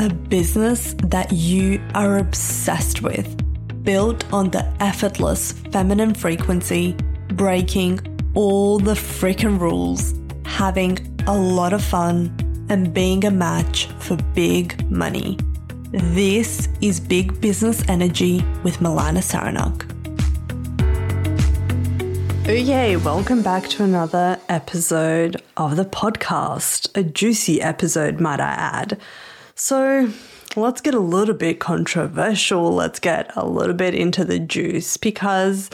[0.00, 3.36] a business that you are obsessed with,
[3.84, 6.96] built on the effortless feminine frequency,
[7.34, 8.00] breaking
[8.32, 10.14] all the freaking rules,
[10.46, 12.34] having a lot of fun,
[12.70, 15.36] and being a match for big money.
[15.90, 19.84] This is Big Business Energy with Milana Sarenac.
[22.44, 26.88] Okay, welcome back to another episode of the podcast.
[26.96, 28.98] A juicy episode, might I add.
[29.62, 30.10] So,
[30.56, 32.72] let's get a little bit controversial.
[32.74, 35.68] Let's get a little bit into the juice because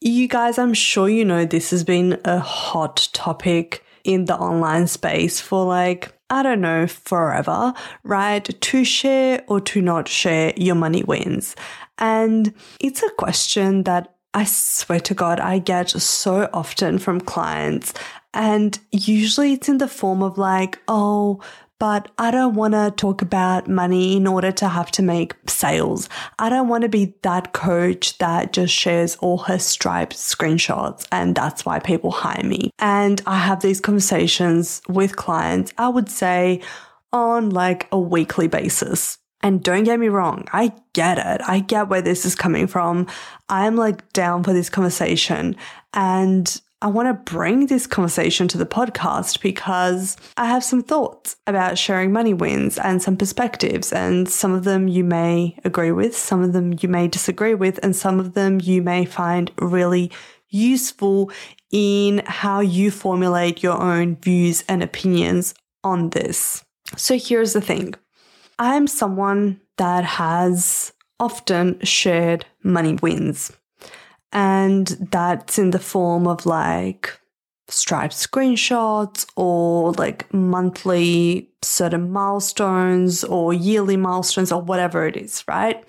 [0.00, 4.88] you guys, I'm sure you know this has been a hot topic in the online
[4.88, 8.44] space for like I don't know, forever, right?
[8.44, 11.54] To share or to not share your money wins.
[11.96, 17.94] And it's a question that I swear to God, I get so often from clients.
[18.34, 21.40] And usually it's in the form of like, oh,
[21.78, 26.08] but I don't want to talk about money in order to have to make sales.
[26.38, 31.34] I don't want to be that coach that just shares all her Stripe screenshots and
[31.34, 32.70] that's why people hire me.
[32.78, 36.62] And I have these conversations with clients, I would say
[37.12, 39.18] on like a weekly basis.
[39.40, 41.40] And don't get me wrong, I get it.
[41.46, 43.06] I get where this is coming from.
[43.48, 45.54] I'm like down for this conversation
[45.94, 51.34] and I want to bring this conversation to the podcast because I have some thoughts
[51.44, 53.92] about sharing money wins and some perspectives.
[53.92, 57.80] And some of them you may agree with, some of them you may disagree with,
[57.82, 60.12] and some of them you may find really
[60.50, 61.32] useful
[61.72, 66.64] in how you formulate your own views and opinions on this.
[66.96, 67.94] So here's the thing
[68.60, 73.50] I'm someone that has often shared money wins.
[74.32, 77.18] And that's in the form of like
[77.70, 85.84] Stripe screenshots or like monthly certain milestones or yearly milestones or whatever it is, right?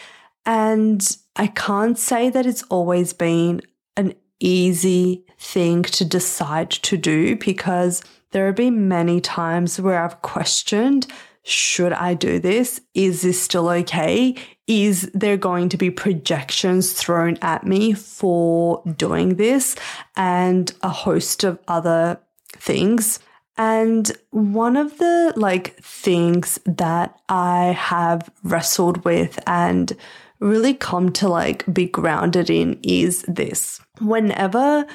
[0.45, 3.61] And I can't say that it's always been
[3.95, 10.21] an easy thing to decide to do because there have been many times where I've
[10.21, 11.07] questioned
[11.49, 12.81] should I do this?
[12.93, 14.35] Is this still okay?
[14.67, 19.75] Is there going to be projections thrown at me for doing this?
[20.15, 22.19] And a host of other
[22.53, 23.19] things.
[23.57, 29.91] And one of the like things that I have wrestled with and
[30.39, 33.81] really come to like be grounded in is this.
[33.99, 34.85] Whenever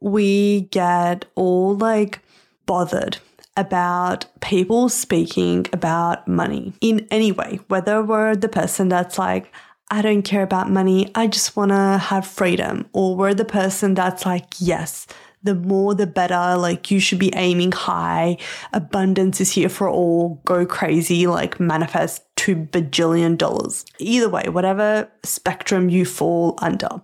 [0.00, 2.20] we get all like
[2.66, 3.18] bothered
[3.56, 9.52] about people speaking about money in any way, whether we're the person that's like,
[9.90, 13.94] I don't care about money, I just want to have freedom, or we're the person
[13.94, 15.06] that's like, yes,
[15.42, 18.38] the more the better, like you should be aiming high,
[18.72, 23.84] abundance is here for all, go crazy, like manifest two bajillion dollars.
[23.98, 27.02] Either way, whatever spectrum you fall under.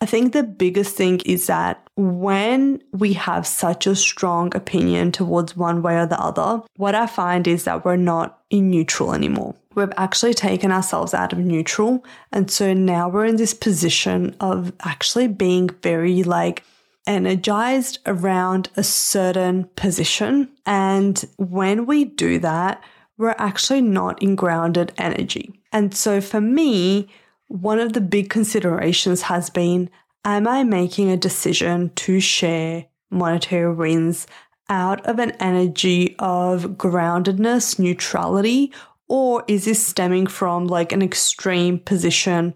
[0.00, 5.56] I think the biggest thing is that when we have such a strong opinion towards
[5.56, 9.54] one way or the other, what I find is that we're not in neutral anymore.
[9.74, 12.04] We've actually taken ourselves out of neutral.
[12.32, 16.62] And so now we're in this position of actually being very like
[17.06, 20.50] energized around a certain position.
[20.66, 22.82] And when we do that,
[23.18, 25.58] we're actually not in grounded energy.
[25.72, 27.08] And so for me,
[27.48, 29.90] one of the big considerations has been
[30.24, 34.26] Am I making a decision to share monetary wins
[34.68, 38.72] out of an energy of groundedness, neutrality,
[39.08, 42.54] or is this stemming from like an extreme position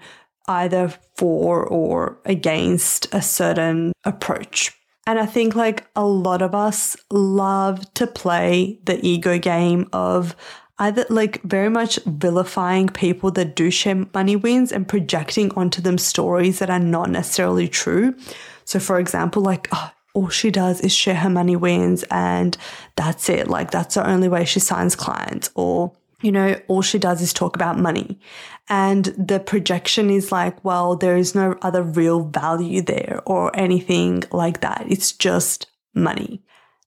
[0.49, 4.77] either for or against a certain approach?
[5.07, 10.35] And I think like a lot of us love to play the ego game of
[10.81, 15.99] either like very much vilifying people that do share money wins and projecting onto them
[15.99, 18.17] stories that are not necessarily true.
[18.65, 22.57] So, for example, like, oh, all she does is share her money wins and
[22.97, 23.49] that's it.
[23.49, 25.51] Like, that's the only way she signs clients.
[25.55, 25.93] Or,
[26.23, 28.19] you know, all she does is talk about money.
[28.69, 34.25] And the projection is like, well, there is no other real value there or anything
[34.33, 34.85] like that.
[34.89, 36.43] It's just money.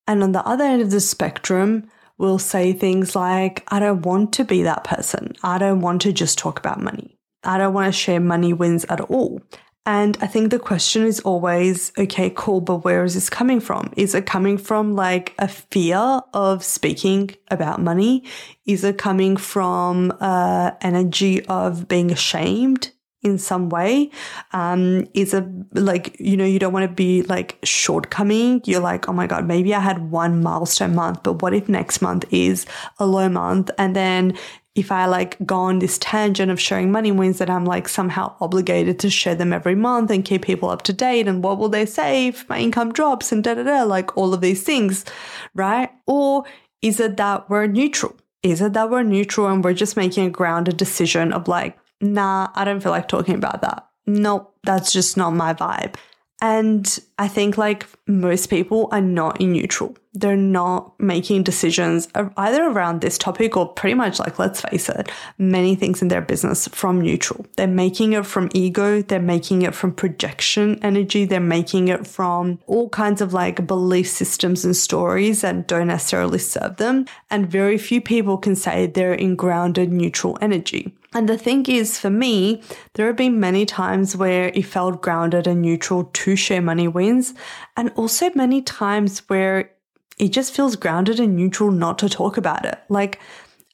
[0.07, 1.89] And on the other end of the spectrum,
[2.23, 5.33] will say things like, I don't want to be that person.
[5.43, 7.17] I don't want to just talk about money.
[7.43, 9.41] I don't want to share money wins at all.
[9.85, 13.91] And I think the question is always, okay, cool, but where is this coming from?
[13.97, 18.23] Is it coming from like a fear of speaking about money?
[18.65, 22.92] Is it coming from uh, energy of being ashamed
[23.23, 24.11] in some way?
[24.51, 28.61] Um, is it like, you know, you don't want to be like shortcoming.
[28.65, 32.01] You're like, oh my God, maybe I had one milestone month, but what if next
[32.01, 32.65] month is
[32.99, 33.71] a low month?
[33.77, 34.37] And then
[34.75, 38.35] if I like go on this tangent of sharing money wins that I'm like somehow
[38.41, 41.69] obligated to share them every month and keep people up to date and what will
[41.69, 45.05] they say if my income drops and da da da, like all of these things,
[45.53, 45.91] right?
[46.07, 46.45] Or
[46.81, 48.15] is it that we're neutral?
[48.41, 52.49] Is it that we're neutral and we're just making a grounded decision of like, nah,
[52.53, 53.87] I don't feel like talking about that.
[54.05, 55.95] Nope, that's just not my vibe.
[56.41, 59.95] And I think like most people are not in neutral.
[60.13, 65.09] They're not making decisions either around this topic or pretty much like, let's face it,
[65.37, 67.45] many things in their business from neutral.
[67.55, 69.01] They're making it from ego.
[69.01, 71.23] They're making it from projection energy.
[71.23, 76.39] They're making it from all kinds of like belief systems and stories that don't necessarily
[76.39, 77.05] serve them.
[77.31, 80.93] And very few people can say they're in grounded neutral energy.
[81.13, 82.61] And the thing is, for me,
[82.93, 87.33] there have been many times where it felt grounded and neutral to share money wins,
[87.77, 89.71] and also many times where
[90.17, 92.79] it just feels grounded and neutral not to talk about it.
[92.89, 93.19] Like,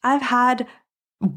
[0.03, 0.67] I've had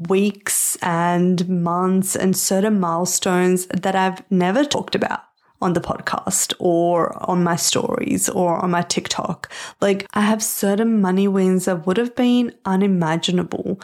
[0.07, 5.21] weeks and months and certain milestones that I've never talked about
[5.61, 9.51] on the podcast or on my stories or on my TikTok.
[9.81, 13.79] Like, I have certain money wins that would have been unimaginable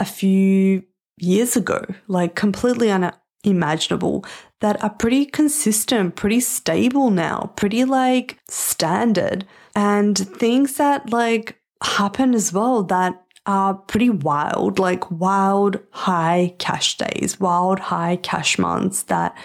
[0.00, 0.84] a few
[1.22, 4.24] years ago, like completely unimaginable,
[4.60, 12.34] that are pretty consistent, pretty stable now, pretty like standard, and things that like happen
[12.34, 19.04] as well that are pretty wild, like wild high cash days, wild high cash months
[19.04, 19.36] that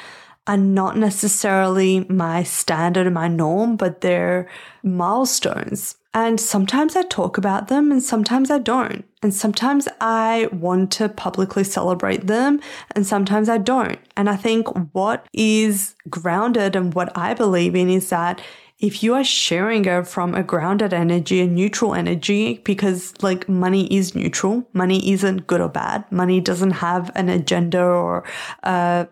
[0.48, 4.50] are not necessarily my standard or my norm, but they're
[4.84, 5.96] milestones.
[6.14, 9.06] And sometimes I talk about them and sometimes I don't.
[9.22, 12.60] And sometimes I want to publicly celebrate them
[12.96, 14.00] and sometimes I don't.
[14.16, 18.42] And I think what is grounded and what I believe in is that
[18.80, 23.92] if you are sharing it from a grounded energy, a neutral energy, because like money
[23.94, 26.10] is neutral, money isn't good or bad.
[26.12, 28.24] Money doesn't have an agenda or
[28.64, 29.06] uh,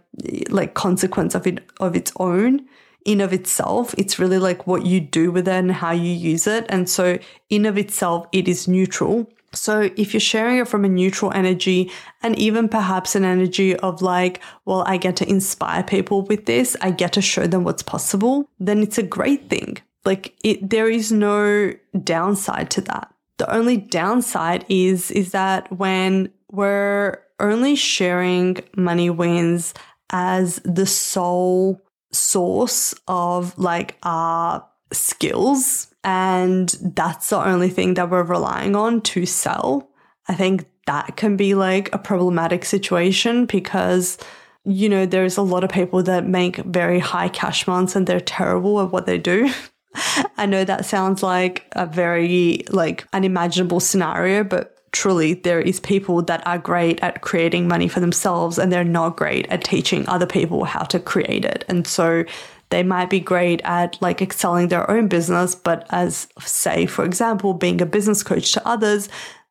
[0.50, 2.68] like consequence of it of its own
[3.06, 3.96] in of itself.
[3.98, 6.66] It's really like what you do with it and how you use it.
[6.70, 7.18] And so
[7.50, 9.28] in of itself, it is neutral.
[9.56, 11.92] So if you're sharing it from a neutral energy
[12.22, 16.75] and even perhaps an energy of like, well, I get to inspire people with this.
[16.81, 18.50] I get to show them what's possible.
[18.60, 19.78] Then it's a great thing.
[20.04, 21.74] Like it, there is no
[22.04, 23.12] downside to that.
[23.38, 29.74] The only downside is, is that when we're only sharing money wins
[30.12, 31.81] as the sole
[32.12, 39.25] source of like our skills and that's the only thing that we're relying on to
[39.25, 39.90] sell.
[40.28, 44.19] I think that can be like a problematic situation because
[44.63, 48.19] you know there's a lot of people that make very high cash months and they're
[48.19, 49.52] terrible at what they do.
[50.38, 56.22] I know that sounds like a very like unimaginable scenario, but truly there is people
[56.22, 60.28] that are great at creating money for themselves and they're not great at teaching other
[60.28, 61.66] people how to create it.
[61.68, 62.25] And so
[62.70, 67.54] they might be great at like excelling their own business, but as say, for example,
[67.54, 69.10] being a business coach to others,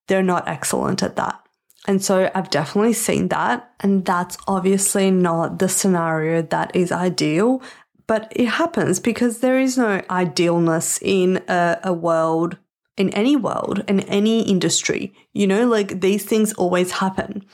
[0.09, 1.41] they're not excellent at that.
[1.87, 3.71] And so I've definitely seen that.
[3.81, 7.63] And that's obviously not the scenario that is ideal,
[8.07, 12.57] but it happens because there is no idealness in a, a world
[12.97, 15.13] in any world, in any industry.
[15.33, 17.45] You know, like these things always happen.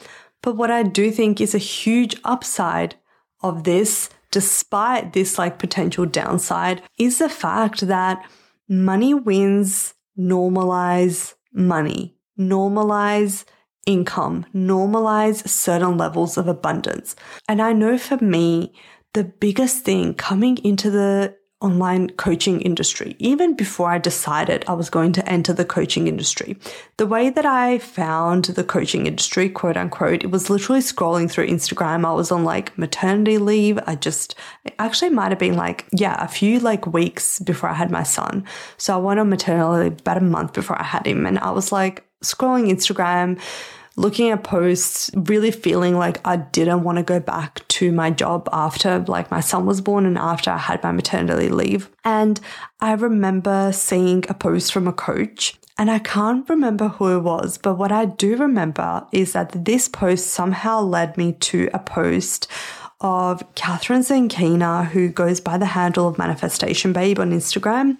[0.43, 2.97] But what I do think is a huge upside
[3.43, 8.25] of this, despite this like potential downside, is the fact that
[8.69, 13.45] money wins normalize money, normalize
[13.87, 17.17] income, normalize certain levels of abundance.
[17.49, 18.75] And I know for me,
[19.15, 24.89] the biggest thing coming into the online coaching industry, even before I decided I was
[24.89, 26.57] going to enter the coaching industry.
[26.97, 31.49] The way that I found the coaching industry, quote unquote, it was literally scrolling through
[31.49, 32.07] Instagram.
[32.07, 33.79] I was on like maternity leave.
[33.87, 34.35] I just,
[34.79, 38.45] actually might have been like, yeah, a few like weeks before I had my son.
[38.79, 41.27] So I went on maternity leave about a month before I had him.
[41.27, 43.39] And I was like scrolling Instagram,
[44.01, 48.49] looking at posts, really feeling like I didn't want to go back to my job
[48.53, 51.91] after like my son was born and after I had my maternity leave.
[52.05, 52.41] And
[52.81, 57.59] I remember seeing a post from a coach and I can't remember who it was,
[57.59, 62.49] but what I do remember is that this post somehow led me to a post
[63.01, 67.97] of Kathrin Zenkina, who goes by the handle of Manifestation Babe on Instagram.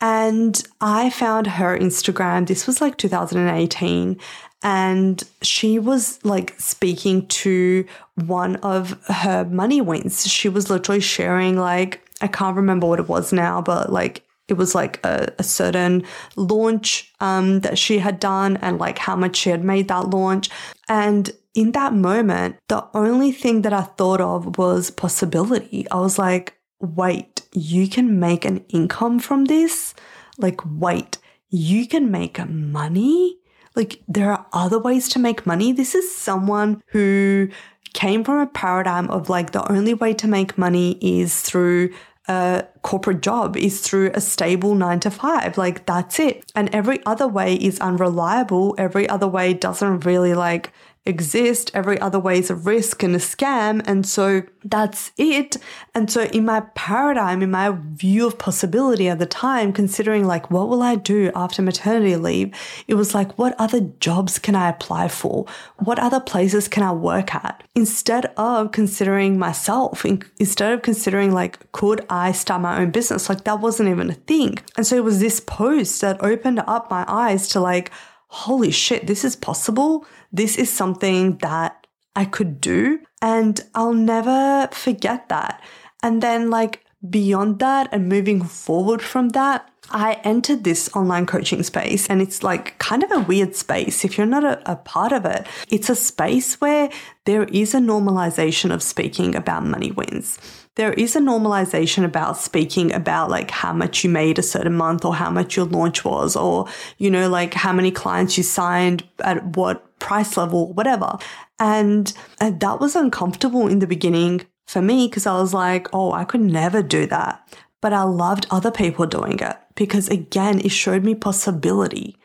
[0.00, 2.46] And I found her Instagram.
[2.46, 4.18] This was like 2018
[4.64, 7.86] and she was like speaking to
[8.26, 10.26] one of her money wins.
[10.26, 14.54] She was literally sharing like I can't remember what it was now, but like it
[14.54, 16.04] was like a, a certain
[16.36, 20.48] launch um, that she had done and like how much she had made that launch.
[20.88, 25.88] And in that moment, the only thing that I thought of was possibility.
[25.90, 29.94] I was like, wait, you can make an income from this?
[30.38, 31.18] Like, wait,
[31.48, 33.38] you can make money?
[33.74, 35.72] Like, there are other ways to make money.
[35.72, 37.48] This is someone who
[37.94, 41.90] came from a paradigm of like the only way to make money is through
[42.26, 45.58] a corporate job is through a stable nine to five.
[45.58, 46.50] Like that's it.
[46.54, 48.74] And every other way is unreliable.
[48.78, 50.72] Every other way doesn't really like
[51.06, 51.70] exist.
[51.74, 53.82] Every other way is a risk and a scam.
[53.86, 55.58] And so that's it.
[55.94, 60.50] And so in my paradigm, in my view of possibility at the time, considering like,
[60.50, 62.54] what will I do after maternity leave?
[62.88, 65.44] It was like, what other jobs can I apply for?
[65.78, 67.62] What other places can I work at?
[67.74, 73.28] Instead of considering myself, instead of considering like, could I start my own business?
[73.28, 74.58] Like that wasn't even a thing.
[74.76, 77.90] And so it was this post that opened up my eyes to like,
[78.34, 80.04] holy shit, this is possible.
[80.32, 81.86] This is something that
[82.16, 82.98] I could do.
[83.22, 85.62] And I'll never forget that.
[86.02, 91.62] And then, like, beyond that and moving forward from that, I entered this online coaching
[91.62, 94.04] space and it's like kind of a weird space.
[94.04, 96.90] If you're not a, a, part of it, it's a space where
[97.24, 100.38] there is a normalization of speaking about money wins
[100.76, 105.04] there is a normalization about speaking about like how much you made a certain month
[105.04, 106.66] or how much your launch was or,
[106.98, 111.16] you know, like how many clients you signed at what price level, whatever.
[111.60, 116.12] And, and that was uncomfortable in the beginning for me because I was like, oh,
[116.12, 117.40] I could never do that.
[117.84, 122.16] But I loved other people doing it because again, it showed me possibility.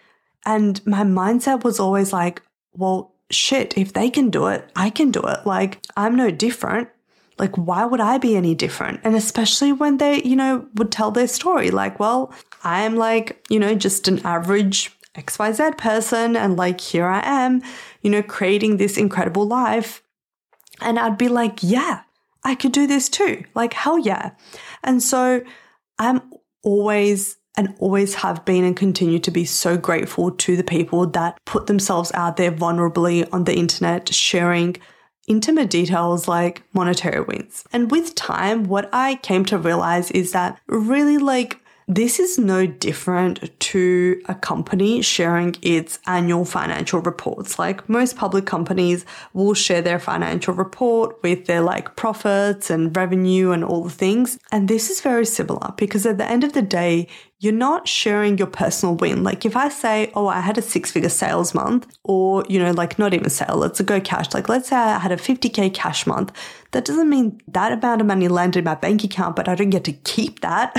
[0.46, 5.12] And my mindset was always like, well, shit, if they can do it, I can
[5.12, 5.46] do it.
[5.46, 6.88] Like, I'm no different.
[7.38, 9.02] Like, why would I be any different?
[9.04, 13.46] And especially when they, you know, would tell their story, like, well, I am like,
[13.50, 16.38] you know, just an average XYZ person.
[16.38, 17.62] And like, here I am,
[18.02, 20.04] you know, creating this incredible life.
[20.80, 22.04] And I'd be like, yeah,
[22.44, 23.44] I could do this too.
[23.56, 24.32] Like, hell yeah.
[24.84, 25.42] And so
[25.98, 26.22] I'm
[26.64, 31.38] always and always have been and continue to be so grateful to the people that
[31.46, 34.78] put themselves out there vulnerably on the internet, sharing
[35.28, 37.66] intimate details like monetary wins.
[37.74, 42.68] And with time, what I came to realize is that really like this is no
[42.68, 47.58] different to a company sharing its annual financial reports.
[47.58, 53.50] Like most public companies will share their financial report with their like profits and revenue
[53.50, 54.38] and all the things.
[54.52, 57.08] And this is very similar because at the end of the day,
[57.42, 59.24] you're not sharing your personal win.
[59.24, 62.72] Like if I say, oh, I had a six figure sales month, or, you know,
[62.72, 64.34] like not even sale, let's go cash.
[64.34, 66.34] Like let's say I had a 50K cash month.
[66.72, 69.70] That doesn't mean that amount of money landed in my bank account, but I don't
[69.70, 70.76] get to keep that.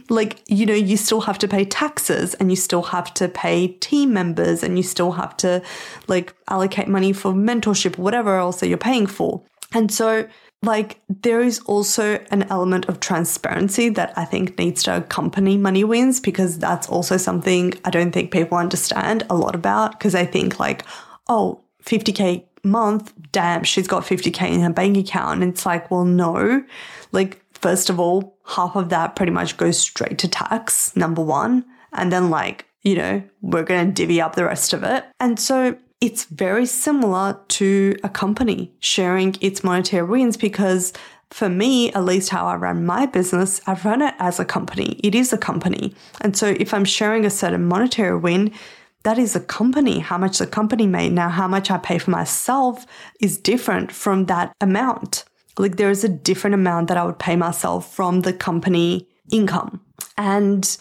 [0.10, 3.68] like, you know, you still have to pay taxes and you still have to pay
[3.68, 5.62] team members and you still have to
[6.08, 9.42] like allocate money for mentorship or whatever else that you're paying for.
[9.72, 10.28] And so
[10.62, 15.84] like there is also an element of transparency that I think needs to accompany money
[15.84, 20.26] wins because that's also something I don't think people understand a lot about because they
[20.26, 20.84] think like,
[21.28, 25.42] oh, 50k month, damn, she's got 50k in her bank account.
[25.42, 26.64] And it's like, well, no.
[27.12, 31.64] Like, first of all, half of that pretty much goes straight to tax, number one.
[31.92, 35.04] And then like, you know, we're going to divvy up the rest of it.
[35.20, 40.92] And so it's very similar to a company sharing its monetary wins because
[41.30, 45.00] for me, at least how I run my business, I've run it as a company.
[45.02, 45.94] It is a company.
[46.20, 48.52] And so if I'm sharing a certain monetary win,
[49.02, 51.12] that is a company, how much the company made.
[51.12, 52.86] Now, how much I pay for myself
[53.20, 55.24] is different from that amount.
[55.58, 59.80] Like there is a different amount that I would pay myself from the company income.
[60.16, 60.76] And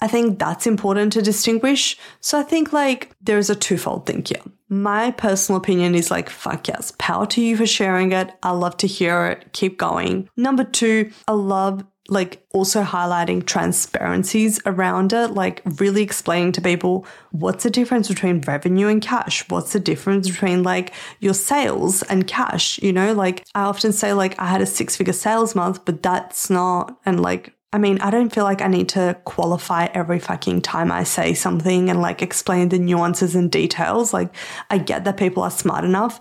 [0.00, 1.96] I think that's important to distinguish.
[2.20, 4.42] So I think like there's a twofold thing here.
[4.68, 8.30] My personal opinion is like, fuck yes, power to you for sharing it.
[8.42, 9.52] I love to hear it.
[9.52, 10.28] Keep going.
[10.36, 17.06] Number two, I love like also highlighting transparencies around it, like really explaining to people
[17.32, 19.46] what's the difference between revenue and cash?
[19.50, 22.78] What's the difference between like your sales and cash?
[22.82, 26.02] You know, like I often say, like, I had a six figure sales month, but
[26.02, 30.18] that's not, and like I mean, I don't feel like I need to qualify every
[30.18, 34.14] fucking time I say something and like explain the nuances and details.
[34.14, 34.34] Like,
[34.70, 36.18] I get that people are smart enough,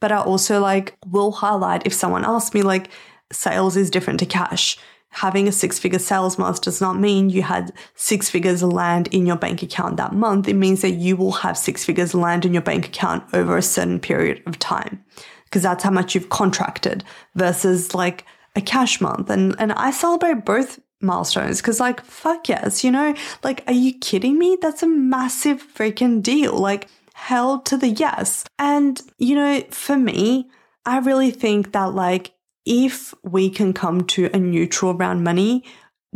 [0.00, 2.88] but I also like will highlight if someone asks me, like,
[3.30, 4.78] sales is different to cash.
[5.16, 9.24] having a six figure sales month does not mean you had six figures land in
[9.24, 10.46] your bank account that month.
[10.46, 13.62] It means that you will have six figures land in your bank account over a
[13.62, 15.02] certain period of time
[15.44, 17.02] because that's how much you've contracted
[17.34, 18.26] versus like
[18.56, 19.30] a cash month.
[19.30, 23.14] And, and I celebrate both milestones because like fuck yes you know?
[23.42, 24.58] Like are you kidding me?
[24.60, 28.44] That's a massive freaking deal like hell to the yes.
[28.58, 30.48] And you know for me
[30.84, 32.32] i really think that like
[32.64, 35.64] if we can come to a neutral around money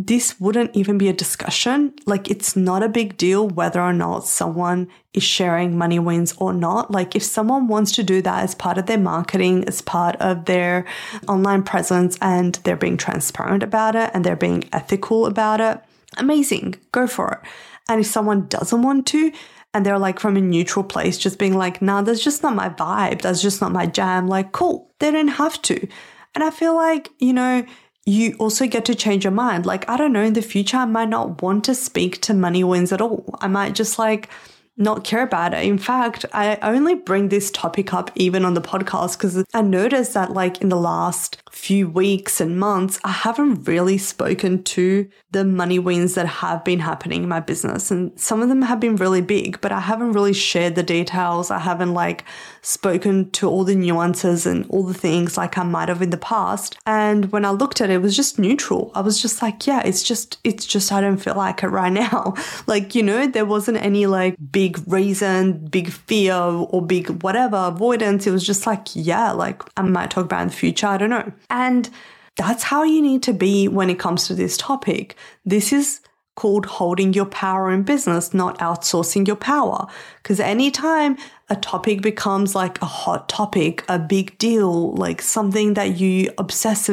[0.06, 1.92] this wouldn't even be a discussion.
[2.06, 6.52] Like, it's not a big deal whether or not someone is sharing money wins or
[6.52, 6.90] not.
[6.90, 10.46] Like, if someone wants to do that as part of their marketing, as part of
[10.46, 10.86] their
[11.28, 15.80] online presence, and they're being transparent about it and they're being ethical about it,
[16.16, 17.48] amazing, go for it.
[17.88, 19.32] And if someone doesn't want to,
[19.74, 22.68] and they're like from a neutral place, just being like, nah, that's just not my
[22.70, 25.88] vibe, that's just not my jam, like, cool, they don't have to.
[26.34, 27.64] And I feel like, you know,
[28.10, 29.66] you also get to change your mind.
[29.66, 32.64] Like, I don't know, in the future, I might not want to speak to money
[32.64, 33.38] wins at all.
[33.40, 34.28] I might just like
[34.76, 35.64] not care about it.
[35.64, 40.14] In fact, I only bring this topic up even on the podcast because I noticed
[40.14, 45.44] that, like, in the last few weeks and months, I haven't really spoken to the
[45.44, 47.90] money wins that have been happening in my business.
[47.90, 51.50] And some of them have been really big, but I haven't really shared the details.
[51.50, 52.24] I haven't, like,
[52.62, 56.16] spoken to all the nuances and all the things like I might have in the
[56.16, 56.78] past.
[56.86, 58.90] And when I looked at it, it was just neutral.
[58.94, 61.92] I was just like, yeah, it's just, it's just, I don't feel like it right
[61.92, 62.34] now.
[62.66, 68.26] like, you know, there wasn't any like big reason, big fear or big whatever avoidance.
[68.26, 70.86] It was just like, yeah, like I might talk about in the future.
[70.86, 71.32] I don't know.
[71.48, 71.88] And
[72.36, 75.16] that's how you need to be when it comes to this topic.
[75.44, 76.00] This is
[76.36, 79.86] called holding your power in business, not outsourcing your power.
[80.22, 81.16] Because anytime
[81.48, 86.88] a topic becomes like a hot topic, a big deal, like something that you obsess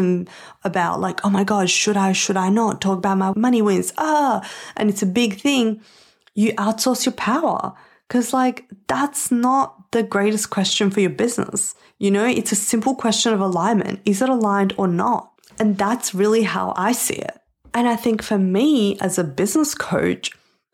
[0.63, 3.93] about, like, oh my God, should I, should I not talk about my money wins?
[3.97, 5.81] Ah, and it's a big thing,
[6.33, 7.73] you outsource your power.
[8.07, 11.75] Because, like, that's not the greatest question for your business.
[11.99, 13.99] You know, it's a simple question of alignment.
[14.05, 15.31] Is it aligned or not?
[15.59, 17.36] And that's really how I see it.
[17.77, 20.31] And I think for me as a business coach,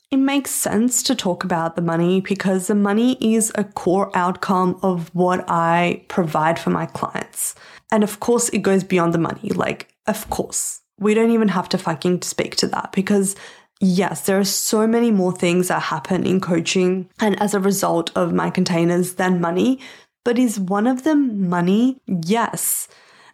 [0.10, 4.80] it makes sense to talk about the money because the money is a core outcome
[4.82, 7.56] of what I provide for my clients.
[7.92, 9.50] And of course, it goes beyond the money.
[9.50, 13.36] Like, of course, we don't even have to fucking speak to that because
[13.82, 18.16] yes, there are so many more things that happen in coaching and as a result
[18.16, 19.78] of my containers than money.
[20.24, 22.00] But is one of them money?
[22.08, 22.88] Yes.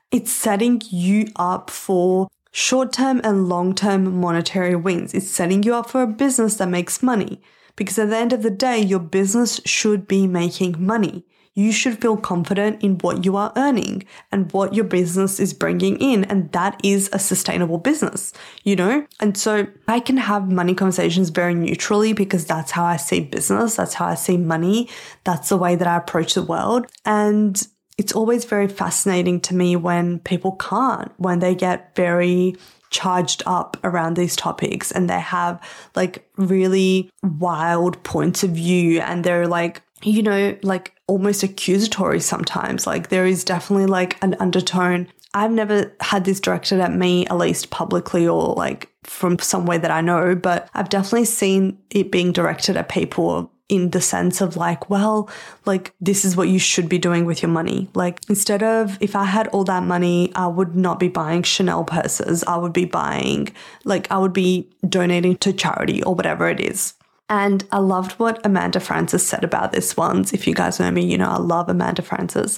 [0.09, 5.13] It's setting you up for short term and long term monetary wins.
[5.13, 7.41] It's setting you up for a business that makes money.
[7.75, 11.25] Because at the end of the day, your business should be making money.
[11.53, 15.97] You should feel confident in what you are earning and what your business is bringing
[15.97, 16.23] in.
[16.25, 18.33] And that is a sustainable business,
[18.63, 19.05] you know?
[19.19, 23.75] And so I can have money conversations very neutrally because that's how I see business.
[23.75, 24.89] That's how I see money.
[25.23, 26.85] That's the way that I approach the world.
[27.05, 27.61] And
[27.99, 32.55] it's always very fascinating to me when people can't, when they get very
[32.91, 35.61] charged up around these topics and they have
[35.97, 42.87] like really wild points of view and they're like, you know, like almost accusatory sometimes.
[42.87, 45.09] Like there is definitely like an undertone.
[45.33, 49.91] I've never had this directed at me, at least publicly or like from somewhere that
[49.91, 54.57] I know, but I've definitely seen it being directed at people in the sense of
[54.57, 55.29] like, well,
[55.65, 57.87] like this is what you should be doing with your money.
[57.93, 61.85] Like instead of if I had all that money, I would not be buying Chanel
[61.85, 62.43] purses.
[62.45, 63.49] I would be buying
[63.85, 66.95] like I would be donating to charity or whatever it is.
[67.31, 70.33] And I loved what Amanda Frances said about this once.
[70.33, 72.57] If you guys know me, you know I love Amanda Frances.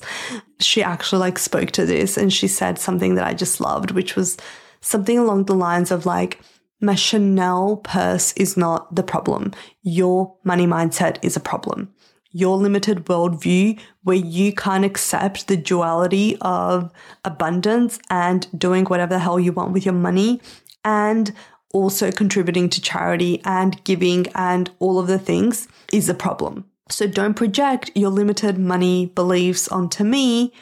[0.61, 4.15] She actually like spoke to this and she said something that I just loved, which
[4.15, 4.37] was
[4.79, 6.39] something along the lines of like,
[6.81, 9.53] my Chanel purse is not the problem.
[9.83, 11.93] Your money mindset is a problem.
[12.31, 16.91] Your limited worldview, where you can't accept the duality of
[17.23, 20.41] abundance and doing whatever the hell you want with your money,
[20.83, 21.33] and
[21.73, 26.65] also contributing to charity and giving and all of the things, is a problem.
[26.89, 30.53] So don't project your limited money beliefs onto me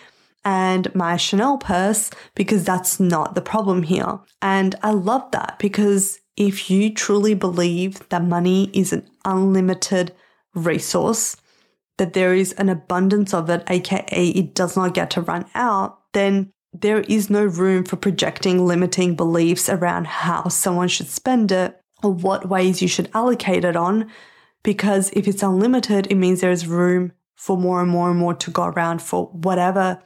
[0.50, 4.20] and my Chanel purse because that's not the problem here.
[4.42, 10.12] And I love that because if you truly believe that money is an unlimited
[10.56, 11.38] resource,
[12.00, 16.00] that there is an abundance of it, aka it does not get to run out,
[16.14, 21.80] then there is no room for projecting limiting beliefs around how someone should spend it
[22.02, 24.10] or what ways you should allocate it on.
[24.64, 28.50] Because if it's unlimited, it means there's room for more and more and more to
[28.50, 30.02] go around for whatever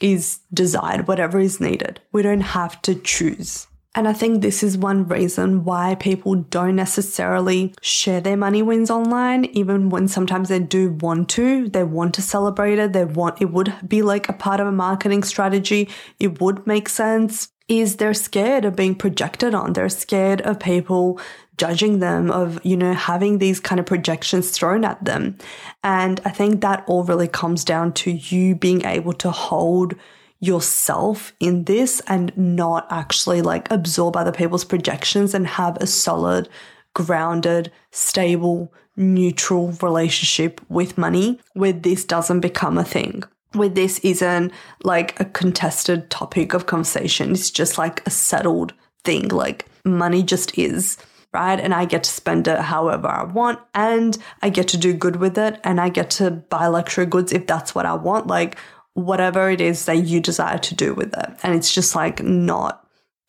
[0.00, 2.00] is desired, whatever is needed.
[2.12, 3.66] We don't have to choose.
[3.94, 8.88] And I think this is one reason why people don't necessarily share their money wins
[8.88, 11.68] online, even when sometimes they do want to.
[11.68, 12.92] They want to celebrate it.
[12.92, 15.88] They want, it would be like a part of a marketing strategy.
[16.20, 17.48] It would make sense.
[17.66, 19.72] Is they're scared of being projected on.
[19.74, 21.20] They're scared of people
[21.60, 25.36] judging them, of, you know, having these kind of projections thrown at them.
[25.84, 29.94] And I think that all really comes down to you being able to hold
[30.38, 36.48] yourself in this and not actually like absorb other people's projections and have a solid,
[36.94, 43.22] grounded, stable, neutral relationship with money where this doesn't become a thing.
[43.52, 44.50] Where this isn't
[44.82, 47.32] like a contested topic of conversation.
[47.32, 48.72] It's just like a settled
[49.04, 49.28] thing.
[49.28, 50.96] Like money just is
[51.32, 51.60] right?
[51.60, 55.16] And I get to spend it however I want and I get to do good
[55.16, 58.26] with it and I get to buy luxury goods if that's what I want.
[58.26, 58.56] Like
[58.94, 61.30] whatever it is that you desire to do with it.
[61.42, 62.86] And it's just like not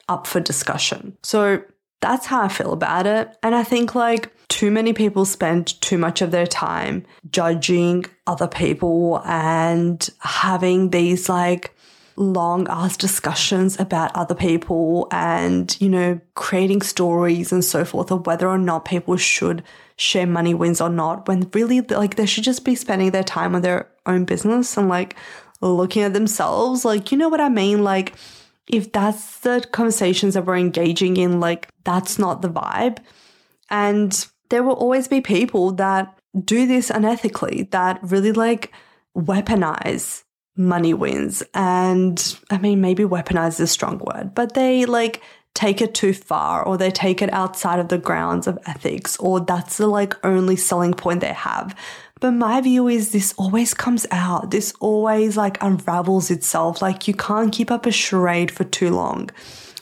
[0.09, 1.17] up for discussion.
[1.23, 1.63] So
[2.01, 3.37] that's how I feel about it.
[3.43, 8.47] And I think like too many people spend too much of their time judging other
[8.47, 11.75] people and having these like
[12.21, 18.25] long ass discussions about other people and, you know, creating stories and so forth of
[18.25, 19.63] whether or not people should
[19.97, 23.55] share money wins or not when really like they should just be spending their time
[23.55, 25.15] on their own business and like
[25.61, 26.85] looking at themselves.
[26.85, 27.83] Like, you know what I mean?
[27.83, 28.13] Like,
[28.67, 32.99] if that's the conversations that we're engaging in, like, that's not the vibe.
[33.69, 38.71] And there will always be people that do this unethically, that really like
[39.15, 40.23] weaponize
[40.55, 41.43] money wins.
[41.53, 45.21] And I mean, maybe weaponize is a strong word, but they like
[45.53, 49.41] take it too far or they take it outside of the grounds of ethics or
[49.41, 51.75] that's the like only selling point they have.
[52.21, 54.51] But my view is this always comes out.
[54.51, 56.81] This always like unravels itself.
[56.81, 59.31] Like you can't keep up a charade for too long.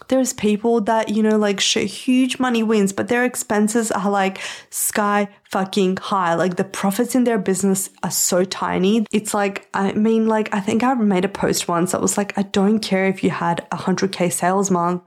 [0.10, 5.30] There's people that, you know, like huge money wins, but their expenses are like sky
[5.52, 6.34] fucking high.
[6.34, 9.06] Like the profits in their business are so tiny.
[9.12, 12.38] It's like, I mean, like, I think I made a post once that was like,
[12.38, 15.04] I don't care if you had a 100K sales month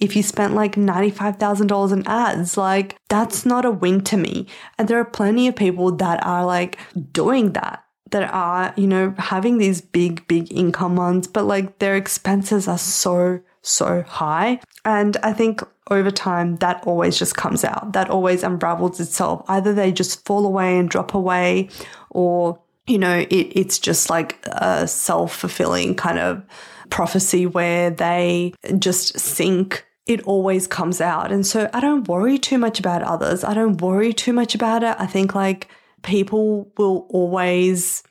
[0.00, 2.56] if you spent like $95,000 in ads.
[2.56, 4.46] Like, that's not a win to me.
[4.78, 6.78] And there are plenty of people that are like
[7.12, 7.82] doing that.
[8.12, 12.78] That are, you know, having these big, big income ones, but like their expenses are
[12.78, 14.60] so, so high.
[14.84, 17.92] And I think over time, that always just comes out.
[17.92, 19.44] That always unravels itself.
[19.48, 21.68] Either they just fall away and drop away,
[22.10, 26.42] or, you know, it, it's just like a self fulfilling kind of
[26.90, 31.32] prophecy where they just sink it always comes out.
[31.32, 33.42] And so I don't worry too much about others.
[33.42, 34.94] I don't worry too much about it.
[34.98, 35.68] I think like
[36.02, 38.04] people will always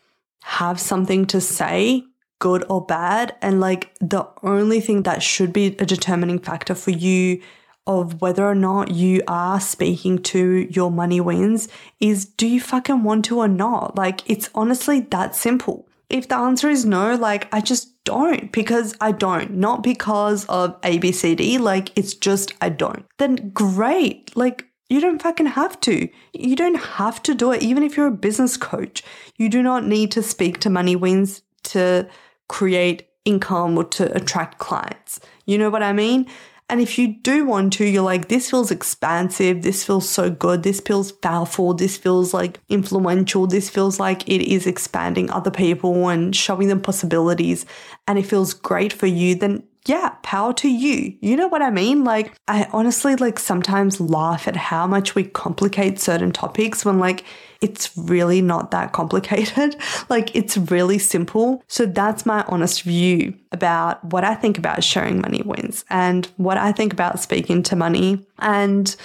[0.43, 2.03] have something to say,
[2.39, 3.35] good or bad.
[3.41, 7.41] And like the only thing that should be a determining factor for you
[7.87, 11.67] of whether or not you are speaking to your money wins
[11.99, 13.95] is do you fucking want to or not?
[13.95, 15.87] Like it's honestly that simple.
[16.09, 20.79] If the answer is no, like I just don't because I don't, not because of
[20.81, 23.05] ABCD, like it's just I don't.
[23.17, 24.35] Then great.
[24.35, 26.07] Like you don't fucking have to.
[26.33, 27.63] You don't have to do it.
[27.63, 29.03] Even if you're a business coach,
[29.37, 32.07] you do not need to speak to money wins to
[32.47, 35.19] create income or to attract clients.
[35.45, 36.27] You know what I mean?
[36.67, 39.61] And if you do want to, you're like, this feels expansive.
[39.61, 40.63] This feels so good.
[40.63, 41.75] This feels powerful.
[41.75, 43.45] This feels like influential.
[43.45, 47.67] This feels like it is expanding other people and showing them possibilities.
[48.07, 49.35] And it feels great for you.
[49.35, 51.15] Then yeah, power to you.
[51.21, 52.03] You know what I mean?
[52.03, 57.23] Like, I honestly like sometimes laugh at how much we complicate certain topics when like
[57.61, 59.75] it's really not that complicated.
[60.09, 61.63] like, it's really simple.
[61.67, 66.57] So, that's my honest view about what I think about sharing money wins and what
[66.57, 68.95] I think about speaking to money and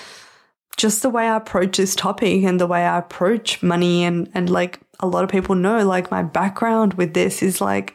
[0.79, 4.03] just the way I approach this topic and the way I approach money.
[4.05, 7.95] And, and like a lot of people know, like, my background with this is like,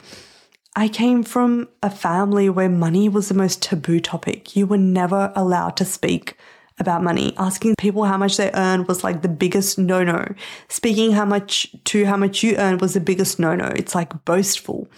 [0.78, 4.58] I came from a family where money was the most taboo topic.
[4.58, 6.38] You were never allowed to speak
[6.78, 7.34] about money.
[7.38, 10.34] Asking people how much they earn was like the biggest no no.
[10.68, 13.68] Speaking how much to how much you earn was the biggest no no.
[13.68, 14.90] It's like boastful.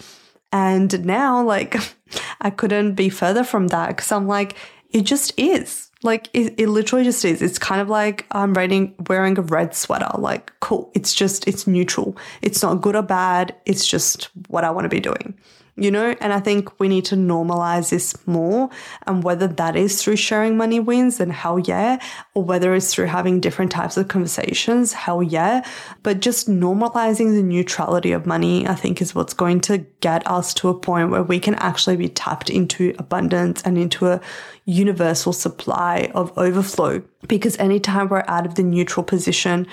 [0.52, 1.76] And now, like,
[2.42, 4.56] I couldn't be further from that because I'm like,
[4.90, 5.92] it just is.
[6.02, 7.42] Like, it, it literally just is.
[7.42, 10.10] It's kind of like I'm wearing, wearing a red sweater.
[10.18, 10.92] Like, cool.
[10.96, 12.16] It's just, it's neutral.
[12.42, 13.56] It's not good or bad.
[13.66, 15.38] It's just what I want to be doing
[15.78, 16.16] you know?
[16.20, 18.70] And I think we need to normalize this more.
[19.06, 22.00] And whether that is through sharing money wins, then hell yeah.
[22.34, 25.66] Or whether it's through having different types of conversations, hell yeah.
[26.04, 30.54] But just normalizing the neutrality of money, I think, is what's going to get us
[30.56, 34.20] to a point where we can actually be tapped into abundance and into a
[34.66, 37.02] universal supply of overflow.
[37.28, 39.68] Because anytime we're out of the neutral position,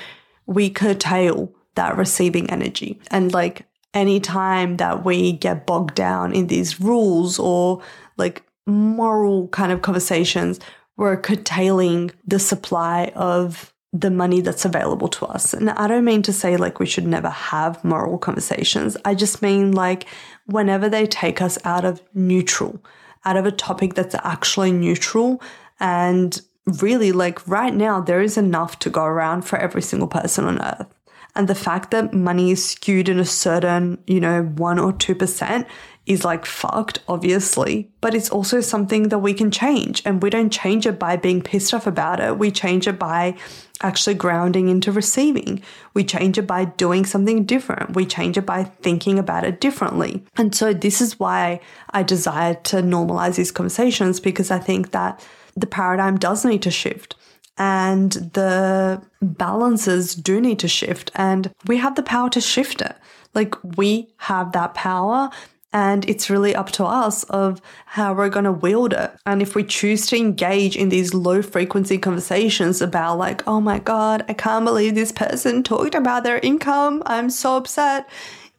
[0.46, 3.00] we curtail that receiving energy.
[3.10, 7.82] And like anytime that we get bogged down in these rules or
[8.16, 10.60] like moral kind of conversations,
[10.96, 15.54] we're curtailing the supply of the money that's available to us.
[15.54, 18.96] And I don't mean to say like we should never have moral conversations.
[19.04, 20.06] I just mean like
[20.46, 22.84] whenever they take us out of neutral,
[23.24, 25.40] out of a topic that's actually neutral
[25.78, 30.44] and really like right now there is enough to go around for every single person
[30.44, 30.92] on earth.
[31.36, 35.66] And the fact that money is skewed in a certain, you know, one or 2%
[36.06, 40.02] is like fucked, obviously, but it's also something that we can change.
[40.04, 42.38] And we don't change it by being pissed off about it.
[42.38, 43.36] We change it by
[43.82, 45.62] actually grounding into receiving.
[45.94, 47.96] We change it by doing something different.
[47.96, 50.24] We change it by thinking about it differently.
[50.36, 55.26] And so this is why I desire to normalize these conversations because I think that
[55.56, 57.16] the paradigm does need to shift
[57.56, 62.96] and the balances do need to shift and we have the power to shift it.
[63.34, 65.30] Like we have that power
[65.74, 69.12] and it's really up to us of how we're going to wield it.
[69.26, 73.80] And if we choose to engage in these low frequency conversations about like, oh my
[73.80, 77.02] God, I can't believe this person talked about their income.
[77.06, 78.08] I'm so upset.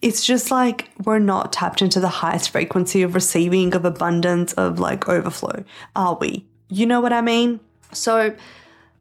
[0.01, 4.79] It's just like we're not tapped into the highest frequency of receiving, of abundance, of
[4.79, 5.63] like overflow,
[5.95, 6.45] are we?
[6.67, 7.61] You know what I mean?
[7.93, 8.35] So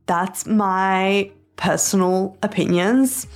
[0.06, 3.26] that's my personal opinions.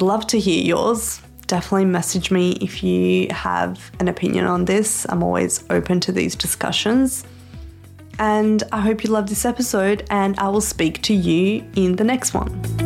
[0.00, 1.20] Love to hear yours.
[1.46, 5.06] Definitely message me if you have an opinion on this.
[5.08, 7.24] I'm always open to these discussions.
[8.18, 12.04] And I hope you love this episode, and I will speak to you in the
[12.04, 12.83] next one.